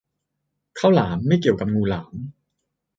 [0.79, 2.13] ข้าวหลาม ไม่เกี่ยวกับงูหลาม